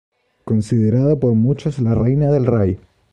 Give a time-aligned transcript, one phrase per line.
[0.45, 2.79] Considerada por muchos la reina del Rai.